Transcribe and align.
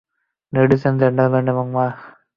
Ladies 0.53 0.81
and 0.87 0.97
gentleman 1.01 1.45
এবং 1.53 1.65
মা! 1.75 1.85